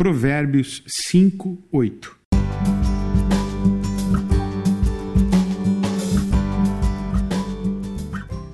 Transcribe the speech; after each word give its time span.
Provérbios 0.00 0.82
5, 0.86 1.68
8. 1.70 2.16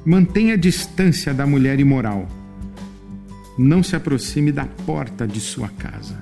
Mantenha 0.04 0.54
a 0.54 0.56
distância 0.56 1.32
da 1.32 1.46
mulher 1.46 1.78
imoral. 1.78 2.26
Não 3.56 3.80
se 3.80 3.94
aproxime 3.94 4.50
da 4.50 4.64
porta 4.64 5.24
de 5.24 5.38
sua 5.38 5.68
casa. 5.68 6.20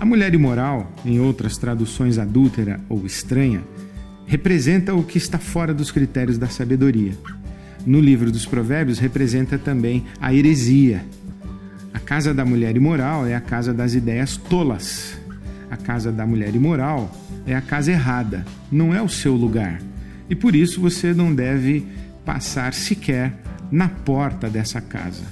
A 0.00 0.04
mulher 0.04 0.34
imoral, 0.34 0.92
em 1.04 1.20
outras 1.20 1.56
traduções 1.56 2.18
adúltera 2.18 2.80
ou 2.88 3.06
estranha, 3.06 3.62
representa 4.26 4.92
o 4.92 5.04
que 5.04 5.18
está 5.18 5.38
fora 5.38 5.72
dos 5.72 5.92
critérios 5.92 6.36
da 6.36 6.48
sabedoria. 6.48 7.12
No 7.86 8.00
livro 8.00 8.32
dos 8.32 8.44
Provérbios, 8.44 8.98
representa 8.98 9.56
também 9.56 10.04
a 10.20 10.34
heresia. 10.34 11.04
Casa 12.04 12.34
da 12.34 12.44
mulher 12.44 12.76
imoral 12.76 13.26
é 13.26 13.34
a 13.34 13.40
casa 13.40 13.72
das 13.72 13.94
ideias 13.94 14.36
tolas. 14.36 15.18
A 15.70 15.76
casa 15.76 16.12
da 16.12 16.26
mulher 16.26 16.54
imoral 16.54 17.10
é 17.46 17.54
a 17.54 17.60
casa 17.60 17.90
errada, 17.90 18.44
não 18.70 18.94
é 18.94 19.02
o 19.02 19.08
seu 19.08 19.34
lugar 19.34 19.80
e 20.28 20.34
por 20.34 20.54
isso 20.54 20.80
você 20.80 21.12
não 21.12 21.34
deve 21.34 21.86
passar 22.24 22.72
sequer 22.72 23.32
na 23.70 23.88
porta 23.88 24.48
dessa 24.48 24.80
casa. 24.80 25.22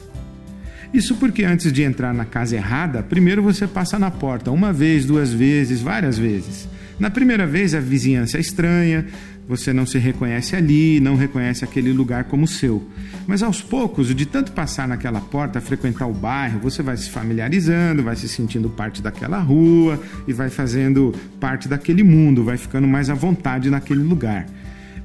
Isso 0.93 1.17
porque 1.17 1.45
antes 1.45 1.73
de 1.73 1.83
entrar 1.83 2.13
na 2.13 2.25
casa 2.25 2.57
errada, 2.57 3.03
primeiro 3.03 3.43
você 3.43 3.67
passa 3.67 3.99
na 3.99 4.11
porta, 4.11 4.51
uma 4.51 4.73
vez, 4.73 5.07
duas 5.07 5.33
vezes, 5.33 5.81
várias 5.81 6.19
vezes. 6.19 6.69
Na 7.03 7.11
primeira 7.11 7.45
vez 7.45 7.75
a 7.75 7.81
vizinhança 7.81 8.37
é 8.37 8.41
estranha, 8.41 9.05
você 9.49 9.73
não 9.73 9.85
se 9.85 9.99
reconhece 9.99 10.55
ali, 10.55 11.01
não 11.01 11.17
reconhece 11.17 11.65
aquele 11.65 11.93
lugar 11.93 12.23
como 12.23 12.47
seu. 12.47 12.81
Mas 13.27 13.43
aos 13.43 13.61
poucos, 13.61 14.15
de 14.15 14.25
tanto 14.25 14.53
passar 14.53 14.87
naquela 14.87 15.21
porta, 15.21 15.61
frequentar 15.61 16.07
o 16.07 16.13
bairro, 16.15 16.61
você 16.61 16.81
vai 16.81 16.97
se 16.97 17.11
familiarizando, 17.11 18.05
vai 18.05 18.15
se 18.15 18.29
sentindo 18.29 18.71
parte 18.71 19.03
daquela 19.03 19.41
rua 19.41 20.01
e 20.29 20.33
vai 20.33 20.49
fazendo 20.49 21.13
parte 21.41 21.67
daquele 21.67 22.05
mundo, 22.05 22.45
vai 22.45 22.57
ficando 22.57 22.87
mais 22.87 23.11
à 23.11 23.15
vontade 23.15 23.69
naquele 23.69 24.05
lugar. 24.05 24.47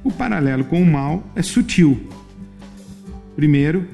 O 0.04 0.12
paralelo 0.12 0.64
com 0.66 0.80
o 0.80 0.86
mal 0.86 1.28
é 1.34 1.42
sutil. 1.42 2.00
Primeiro, 3.34 3.84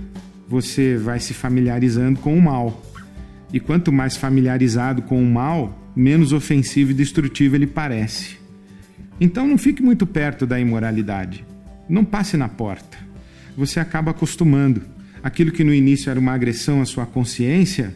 você 0.46 0.98
vai 0.98 1.18
se 1.20 1.32
familiarizando 1.32 2.20
com 2.20 2.36
o 2.36 2.42
mal. 2.42 2.82
E 3.54 3.60
quanto 3.60 3.92
mais 3.92 4.16
familiarizado 4.16 5.00
com 5.02 5.22
o 5.22 5.24
mal, 5.24 5.92
menos 5.94 6.32
ofensivo 6.32 6.90
e 6.90 6.94
destrutivo 6.94 7.54
ele 7.54 7.68
parece. 7.68 8.36
Então 9.20 9.46
não 9.46 9.56
fique 9.56 9.80
muito 9.80 10.04
perto 10.08 10.44
da 10.44 10.58
imoralidade. 10.58 11.46
Não 11.88 12.04
passe 12.04 12.36
na 12.36 12.48
porta. 12.48 12.98
Você 13.56 13.78
acaba 13.78 14.10
acostumando. 14.10 14.82
Aquilo 15.22 15.52
que 15.52 15.62
no 15.62 15.72
início 15.72 16.10
era 16.10 16.18
uma 16.18 16.32
agressão 16.32 16.82
à 16.82 16.84
sua 16.84 17.06
consciência, 17.06 17.94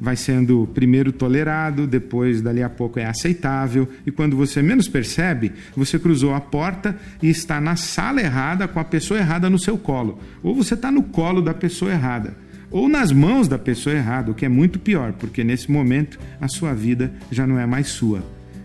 vai 0.00 0.16
sendo 0.16 0.66
primeiro 0.72 1.12
tolerado, 1.12 1.86
depois 1.86 2.40
dali 2.40 2.62
a 2.62 2.70
pouco 2.70 2.98
é 2.98 3.04
aceitável, 3.04 3.86
e 4.06 4.10
quando 4.10 4.38
você 4.38 4.62
menos 4.62 4.88
percebe, 4.88 5.52
você 5.76 5.98
cruzou 5.98 6.34
a 6.34 6.40
porta 6.40 6.98
e 7.22 7.28
está 7.28 7.60
na 7.60 7.76
sala 7.76 8.22
errada 8.22 8.66
com 8.66 8.80
a 8.80 8.84
pessoa 8.84 9.20
errada 9.20 9.50
no 9.50 9.58
seu 9.58 9.76
colo, 9.76 10.18
ou 10.42 10.54
você 10.54 10.72
está 10.72 10.90
no 10.90 11.02
colo 11.02 11.42
da 11.42 11.52
pessoa 11.52 11.92
errada, 11.92 12.34
ou 12.74 12.88
nas 12.88 13.12
mãos 13.12 13.46
da 13.46 13.56
pessoa 13.56 13.94
errada, 13.94 14.32
o 14.32 14.34
que 14.34 14.44
é 14.44 14.48
muito 14.48 14.80
pior, 14.80 15.12
porque 15.12 15.44
nesse 15.44 15.70
momento 15.70 16.18
a 16.40 16.48
sua 16.48 16.74
vida 16.74 17.14
já 17.30 17.46
não 17.46 17.56
é 17.56 17.64
mais 17.64 17.86
sua. 17.86 18.20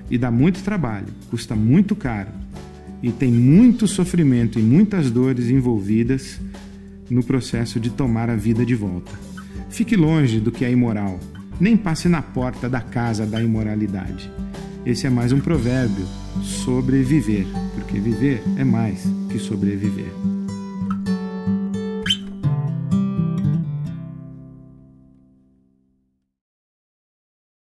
E 0.09 0.17
dá 0.17 0.31
muito 0.31 0.63
trabalho, 0.63 1.05
custa 1.29 1.55
muito 1.55 1.95
caro, 1.95 2.31
e 3.03 3.11
tem 3.11 3.31
muito 3.31 3.87
sofrimento 3.87 4.57
e 4.57 4.63
muitas 4.63 5.11
dores 5.11 5.51
envolvidas 5.51 6.41
no 7.07 7.23
processo 7.23 7.79
de 7.79 7.91
tomar 7.91 8.31
a 8.31 8.35
vida 8.35 8.65
de 8.65 8.73
volta. 8.73 9.11
Fique 9.69 9.95
longe 9.95 10.39
do 10.39 10.51
que 10.51 10.65
é 10.65 10.71
imoral, 10.71 11.19
nem 11.59 11.77
passe 11.77 12.09
na 12.09 12.23
porta 12.23 12.67
da 12.67 12.81
casa 12.81 13.27
da 13.27 13.39
imoralidade. 13.39 14.27
Esse 14.87 15.05
é 15.05 15.09
mais 15.11 15.31
um 15.31 15.39
provérbio: 15.39 16.07
sobreviver, 16.41 17.45
porque 17.75 17.99
viver 17.99 18.41
é 18.57 18.63
mais 18.63 19.03
que 19.29 19.37
sobreviver. 19.37 20.38